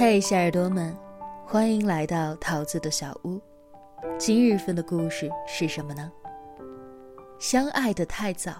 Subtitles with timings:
[0.00, 0.96] 嘿，小耳朵们，
[1.44, 3.38] 欢迎来到桃子的小屋。
[4.18, 6.10] 今日份的故事是什么呢？
[7.38, 8.54] 相爱的太早，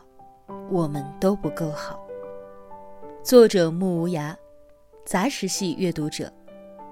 [0.71, 1.99] 我们都不够好。
[3.23, 4.37] 作者木无涯，
[5.07, 6.31] 杂食系阅读者，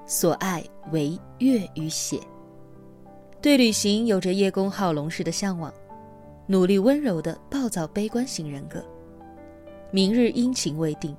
[0.07, 2.19] 所爱为月与血。
[3.43, 5.71] 对旅行有着叶公好龙式的向往，
[6.47, 8.83] 努力温柔的暴躁悲观型人格。
[9.91, 11.15] 明日阴晴未定，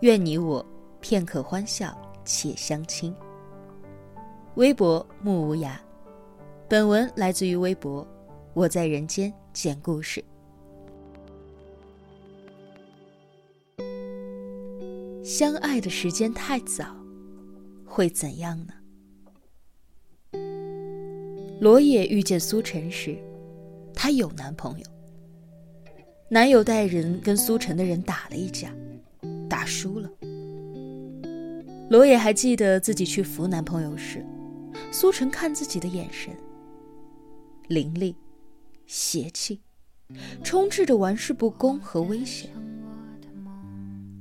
[0.00, 0.66] 愿你我
[1.00, 3.14] 片刻欢笑且相亲。
[4.56, 5.76] 微博木无涯，
[6.68, 8.06] 本文来自于微博，
[8.52, 10.22] 我在人间讲故事。
[15.22, 16.84] 相爱的时间太早，
[17.84, 18.74] 会怎样呢？
[21.60, 23.18] 罗野遇见苏晨时，
[23.94, 24.86] 她有男朋友。
[26.28, 28.72] 男友带人跟苏晨的人打了一架，
[29.48, 30.10] 打输了。
[31.88, 34.24] 罗野还记得自己去扶男朋友时，
[34.90, 36.36] 苏晨看自己的眼神，
[37.68, 38.16] 凌厉、
[38.86, 39.60] 邪气，
[40.42, 42.50] 充斥着玩世不恭和危险。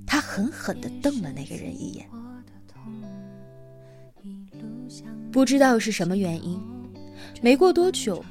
[0.05, 2.08] 他狠狠地瞪了那个人一眼，
[5.31, 6.61] 不知道是什么原因。
[7.41, 8.23] 没过多久，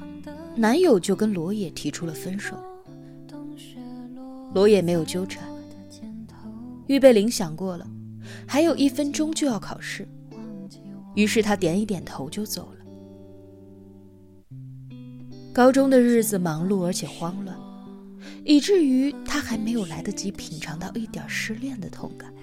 [0.55, 2.55] 男友就跟罗野提出了分手。
[4.53, 5.43] 罗野没有纠缠。
[6.87, 7.85] 预备铃响过了，
[8.47, 10.07] 还有一分钟就要考试，
[11.15, 12.85] 于是他点一点头就走了。
[15.53, 17.57] 高中的日子忙碌而且慌乱，
[18.43, 22.33] 以至于他还没有来得及品尝到一点失恋的痛感。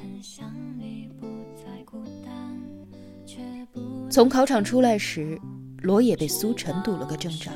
[4.11, 5.39] 从考场出来时。
[5.83, 7.51] 罗也被苏晨堵了个正着。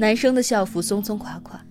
[0.00, 1.62] 男生的校服松松垮垮，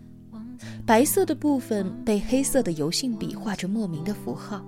[0.88, 4.66] 白色的部分被黑色的油性笔画着莫名的符号。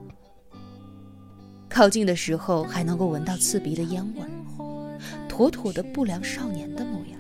[1.70, 4.22] 靠近的时候还能够闻到刺鼻的烟味，
[5.30, 7.18] 妥妥的不良少年的模样。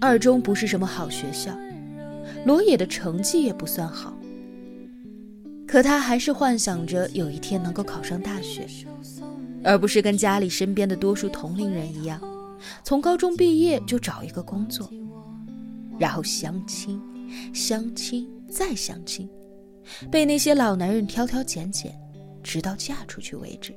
[0.00, 1.54] 二中不是什么好学校，
[2.46, 4.16] 罗野的成绩也不算好，
[5.68, 8.66] 可他还是幻想着有一天能够考上大学。
[9.62, 12.18] 而不是跟家里身边的多数同龄人一样，
[12.82, 14.88] 从高中毕业就找一个工作，
[15.98, 17.00] 然后相亲、
[17.54, 19.28] 相亲再相亲，
[20.10, 21.98] 被那些老男人挑挑拣拣，
[22.42, 23.74] 直到嫁出去为止。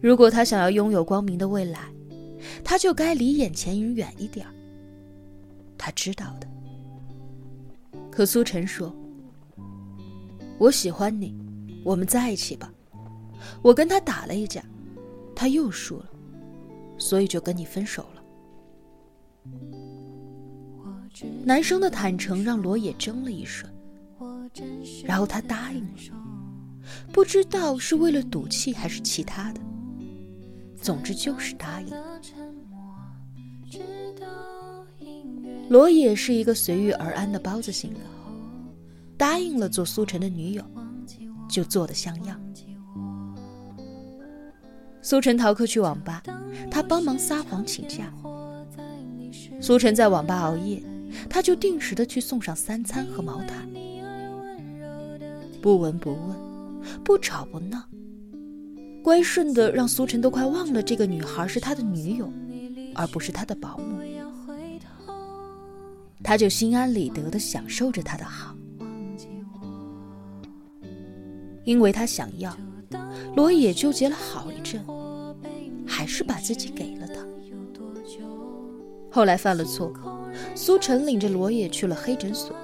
[0.00, 1.80] 如果他想要拥有光明的未来，
[2.62, 4.46] 他就该离眼前人远一点
[5.78, 6.46] 他知道的。
[8.10, 8.94] 可苏晨说
[10.58, 11.34] ：“我喜欢你。”
[11.84, 12.72] 我们在一起吧。
[13.60, 14.64] 我跟他打了一架，
[15.36, 16.08] 他又输了，
[16.96, 18.13] 所以就跟你分手了。
[21.44, 23.70] 男生的坦诚让罗野怔了一瞬，
[25.04, 25.88] 然后他答应了，
[27.12, 29.60] 不知道是为了赌气还是其他的，
[30.80, 31.92] 总之就是答应。
[35.68, 38.00] 罗野是一个随遇而安的包子性格，
[39.16, 40.64] 答应了做苏晨的女友。
[41.46, 42.40] 就做的像样。
[45.02, 46.22] 苏晨逃课去网吧，
[46.70, 48.12] 他帮忙撒谎请假。
[49.60, 50.82] 苏晨在网吧熬夜，
[51.28, 53.68] 他就定时的去送上三餐和毛毯。
[55.60, 56.36] 不闻不问，
[57.02, 57.82] 不吵不闹，
[59.02, 62.30] 乖顺的让苏晨都快忘了这个女孩是他的女友，
[62.94, 63.98] 而不是他的保姆。
[66.22, 68.54] 他就心安理得的享受着他的好。
[71.64, 72.54] 因为他想要，
[73.34, 74.84] 罗野纠结了好一阵，
[75.86, 77.14] 还是把自己给了他。
[79.10, 79.90] 后来犯了错，
[80.54, 82.54] 苏晨领着罗野去了黑诊所。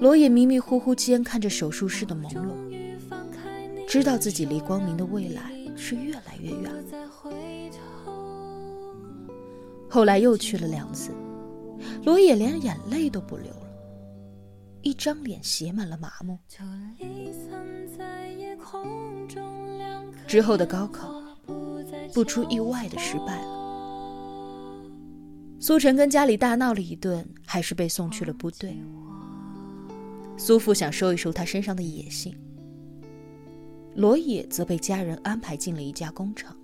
[0.00, 2.54] 罗野迷迷糊糊间看着手术室的朦胧，
[3.86, 6.82] 知道自己离光明的未来是越来越远了。
[9.88, 11.10] 后来又去了两次，
[12.04, 13.66] 罗野连眼泪都不流了。
[14.82, 16.38] 一张脸写满了麻木。
[20.26, 21.12] 之后的高考，
[22.14, 23.59] 不出意外的失败了。
[25.62, 28.74] 苏晨跟家里大闹了一顿，还是被送去了部队。
[30.38, 32.34] 苏父想收一收他身上的野性，
[33.94, 36.56] 罗野则被家人安排进了一家工厂。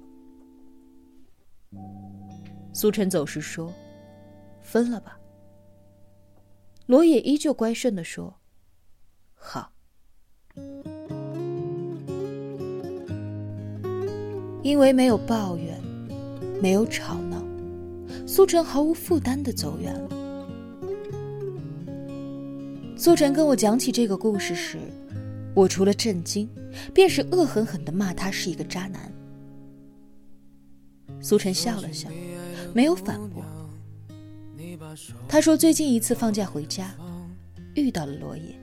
[2.72, 3.70] 苏晨走时说
[4.64, 5.20] ：“分了吧。”
[6.86, 8.34] 罗野依旧乖顺地说
[9.36, 9.70] ：“好。”
[14.62, 15.78] 因为没有抱怨，
[16.62, 17.45] 没有吵闹，
[18.26, 20.10] 苏晨毫无负担地走远了。
[22.96, 24.78] 苏晨跟我讲起这个故事时，
[25.54, 26.48] 我除了震惊，
[26.92, 29.12] 便是恶狠狠地骂他是一个渣男。
[31.20, 32.08] 苏晨笑了笑，
[32.74, 33.44] 没有反驳。
[35.28, 36.92] 他说最近一次放假回家，
[37.74, 38.58] 遇到了罗野。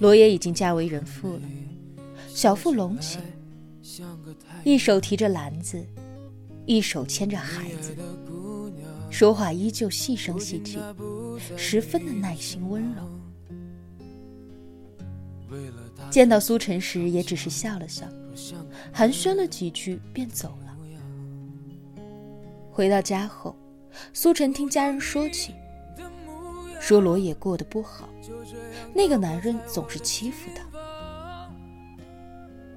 [0.00, 1.42] 罗野已经嫁为人妇了，
[2.28, 3.18] 小腹隆起，
[4.64, 5.84] 一手提着篮子，
[6.66, 7.96] 一手牵着孩子。
[9.10, 10.78] 说话依旧细声细气，
[11.56, 13.02] 十分的耐心温柔。
[16.10, 18.04] 见到苏晨时，也只是笑了笑，
[18.92, 20.76] 寒暄了几句便走了。
[22.70, 23.56] 回到家后，
[24.12, 25.54] 苏晨听家人说起，
[26.78, 28.08] 说罗野过得不好，
[28.92, 30.62] 那个男人总是欺负她。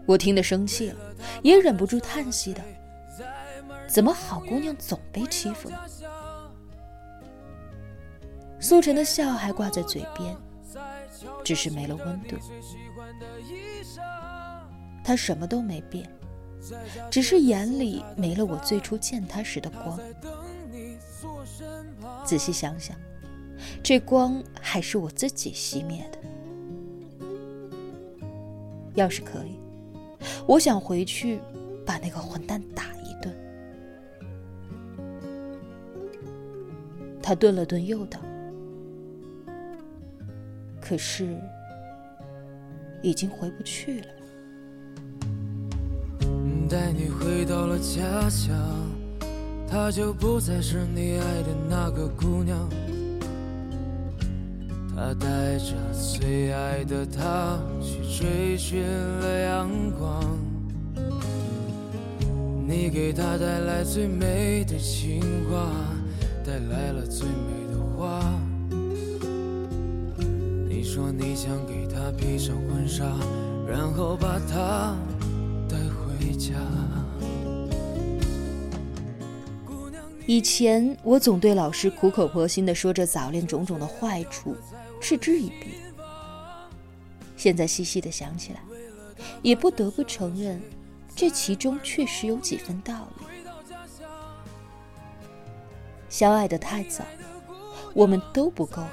[0.06, 0.96] 我听得生气了，
[1.44, 2.64] 也忍不住叹息的：
[3.90, 5.78] 怎么好姑娘总被欺负呢？
[8.60, 10.38] 苏晨的笑还挂在嘴边，
[11.44, 12.38] 只是没了温度。
[15.04, 16.08] 他什么都没变，
[17.10, 20.00] 只是眼里没了我最初见他时的光。
[22.24, 22.96] 仔细想想，
[23.82, 26.20] 这光还是我自己熄灭的。
[28.94, 29.58] 要是可以，
[30.46, 31.40] 我想回去
[31.86, 32.84] 把那个混蛋打
[37.30, 38.20] 他顿了顿，又道。
[40.82, 41.38] 可是，
[43.04, 44.08] 已经回不去了。
[46.68, 48.58] 带你回到了家乡，
[49.70, 52.68] 她就不再是你爱的那个姑娘。
[54.96, 60.20] 她带着最爱的她去追寻了阳光，
[62.68, 65.70] 你给她带来最美的情话，
[66.50, 68.20] 带来了最美的花。
[70.68, 73.06] 你说你想给她披上婚纱，
[73.68, 74.98] 然后把她
[75.70, 76.56] 带回家。
[80.26, 84.56] 以前我总对老师苦口婆心的说着早恋种种的坏处
[85.00, 85.76] 嗤之以鼻，
[87.38, 88.60] 现在细细的想起来，
[89.44, 90.60] 也不得不承认，
[91.16, 93.26] 这其中确实有几分道理。
[96.10, 97.04] 相爱的太早，
[97.94, 98.90] 我们都不够好。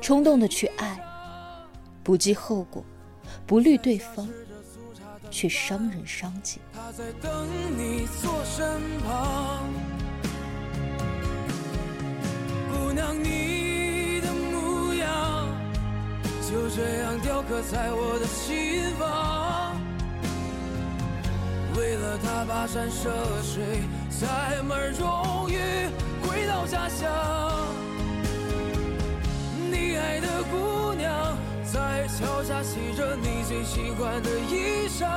[0.00, 0.98] 冲动的去爱，
[2.02, 2.82] 不计后果，
[3.46, 4.28] 不虑对方，
[5.30, 6.60] 却伤人伤己。
[6.72, 9.68] 他在等你坐身旁，
[12.72, 15.48] 姑娘，你的模样
[16.50, 19.76] 就这样雕刻在我的心房。
[21.76, 23.10] 为了他跋山涉
[23.42, 23.82] 水，
[24.22, 25.58] 才门终于
[26.22, 27.10] 回到家乡。
[29.68, 35.08] 你爱的姑娘在桥下洗着你最喜欢的衣裳，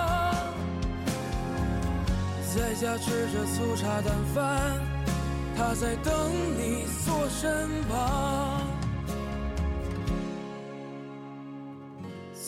[2.55, 4.81] 在家吃着粗茶淡饭，
[5.55, 8.63] 她在等你坐身旁。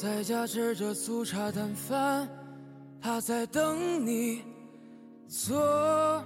[0.01, 2.27] 在家吃着粗茶淡饭，
[2.99, 4.41] 她在等你
[5.27, 6.23] 坐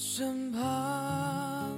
[0.00, 1.76] 身旁。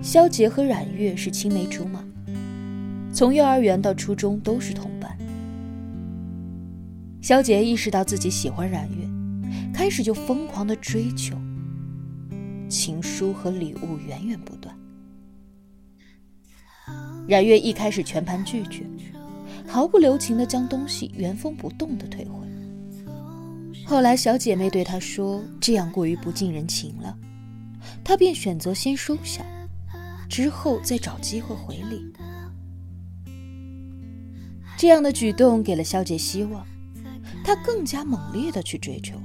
[0.00, 2.04] 肖杰和冉月是青梅竹马，
[3.12, 4.99] 从幼儿园到初中都是同伴。
[7.30, 9.08] 肖杰意识到自己喜欢冉月，
[9.72, 11.36] 开始就疯狂的追求，
[12.68, 14.76] 情书和礼物源源不断。
[17.28, 18.84] 冉月一开始全盘拒绝，
[19.64, 22.48] 毫不留情的将东西原封不动的退回。
[23.86, 27.16] 后来小姐妹对他说这样过于不近人情了，
[28.02, 29.44] 他便选择先收下。
[30.28, 32.12] 之后再找机会回礼，
[34.76, 36.66] 这样的举动给了肖杰希望，
[37.44, 39.22] 他更加猛烈的去追求了。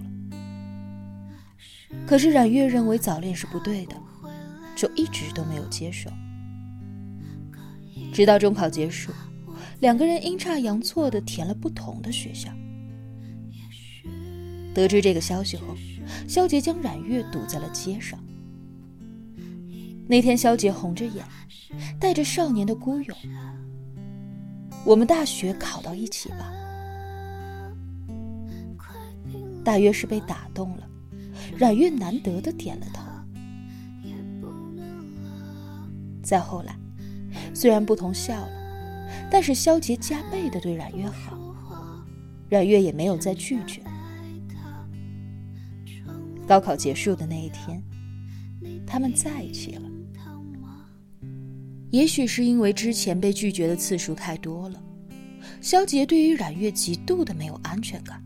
[2.07, 3.95] 可是冉月认为早恋是不对的，
[4.75, 6.10] 就一直都没有接受。
[8.13, 9.12] 直到中考结束，
[9.79, 12.50] 两个人阴差阳错的填了不同的学校。
[14.74, 15.75] 得知这个消息后，
[16.27, 18.19] 肖杰将冉月堵在了街上。
[20.07, 21.25] 那天，肖杰红着眼，
[22.00, 23.17] 带着少年的孤勇
[24.86, 26.51] ：“我们大学考到一起吧。”
[29.65, 30.88] 大约是被打动了，
[31.57, 33.03] 冉月难得的点了头。
[36.22, 36.77] 再后来，
[37.53, 38.50] 虽然不同校了，
[39.29, 41.38] 但是肖杰加倍的对冉月好，
[42.50, 43.81] 冉月也没有再拒绝。
[46.48, 47.81] 高考结束的那一天，
[48.86, 49.81] 他们在一起了。
[51.89, 54.79] 也许是因为之前被拒绝的次数太多了，
[55.62, 58.22] 肖杰对于冉月极度的没有安全感，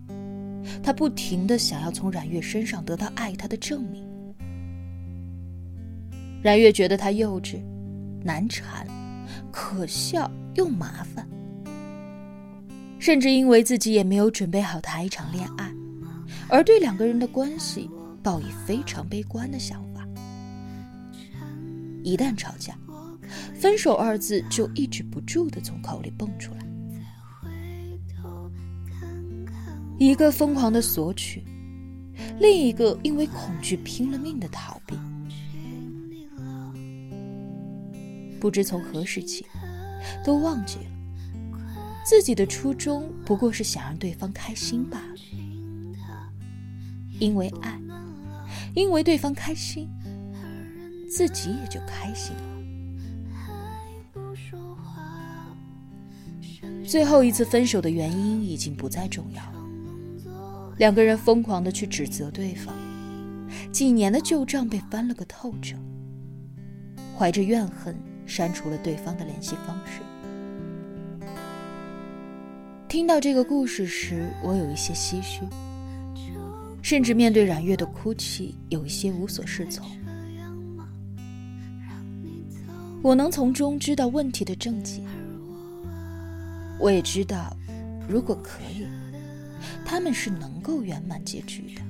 [0.81, 4.03] 他不停的想要从冉月身上得到爱他的证明。
[6.41, 7.59] 冉月觉得他幼稚。
[8.21, 8.85] 难缠、
[9.49, 11.25] 可笑又麻烦，
[12.99, 15.71] 甚至因为自己也没有准备好谈一场恋爱，
[16.49, 17.89] 而对两个人的关系
[18.21, 20.05] 抱以非常悲观的想法。
[22.03, 22.77] 一旦吵架，
[23.55, 26.59] 分手二字就抑制不住的从口里蹦出来，
[29.99, 31.43] 一个疯狂的索取，
[32.39, 34.97] 另一个因为恐惧拼了命的逃避。
[38.39, 39.45] 不知从何时起，
[40.23, 40.85] 都忘记了
[42.05, 45.15] 自己的初衷不过是想让对方开心罢了。
[47.19, 47.77] 因为爱，
[48.73, 49.89] 因为对方开心，
[51.11, 52.43] 自己也就开心了。
[56.87, 59.58] 最后一次分手的原因已经不再重要了，
[60.79, 62.73] 两个人疯狂的去指责对方，
[63.71, 65.75] 几年的旧账被翻了个透彻，
[67.15, 67.95] 怀着怨恨。
[68.29, 70.01] 删除了对方的联系方式。
[72.87, 75.41] 听到这个故事时，我有一些唏嘘，
[76.83, 79.83] 甚至面对冉月的哭泣，有一些无所适从。
[83.01, 85.01] 我能从中知道问题的症结，
[86.79, 87.57] 我也知道，
[88.07, 88.85] 如果可以，
[89.85, 91.81] 他们是能够圆满结局的。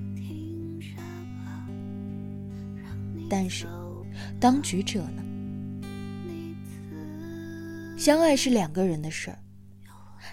[3.29, 3.67] 但是，
[4.39, 5.23] 当局者呢？
[7.95, 9.37] 相爱是两个人的事儿，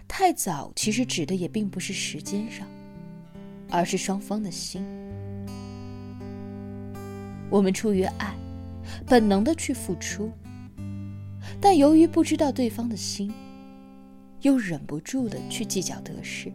[0.09, 2.67] 太早其实指的也并不是时间上，
[3.69, 4.83] 而是双方的心。
[7.51, 8.35] 我们出于爱，
[9.07, 10.33] 本能的去付出，
[11.61, 13.33] 但由于不知道对方的心，
[14.41, 16.51] 又忍不住的去计较得失。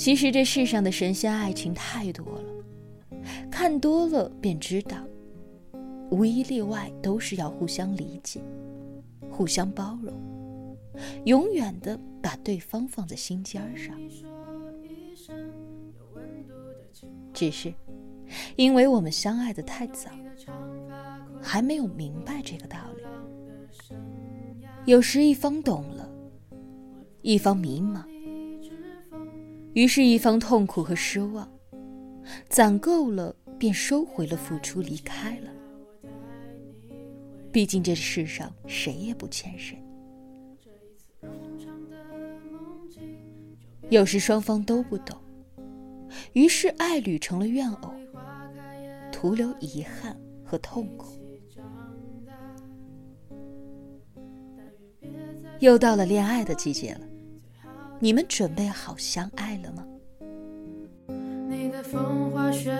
[0.00, 2.64] 其实这世上的神仙爱情太多了，
[3.50, 4.96] 看多了便知道。
[6.10, 8.40] 无一例外，都是要互相理解、
[9.30, 10.74] 互相包容，
[11.26, 13.94] 永远的把对方放在心尖上。
[17.34, 17.70] 只是，
[18.56, 20.10] 因为我们相爱的太早，
[21.42, 23.02] 还没有明白这个道理。
[24.86, 26.10] 有时一方懂了，
[27.20, 28.02] 一方迷茫，
[29.72, 31.48] 于是，一方痛苦和失望，
[32.48, 35.50] 攒够了，便收回了付出，离开了。
[37.52, 39.78] 毕竟这世上谁也不欠谁。
[43.88, 45.16] 有时双方都不懂，
[46.32, 47.92] 于是爱侣成了怨偶，
[49.10, 51.12] 徒留遗憾和痛苦。
[55.58, 57.00] 又到了恋爱的季节了，
[58.02, 59.86] 你们准备好相爱了吗？
[61.50, 62.72] 你的风花雪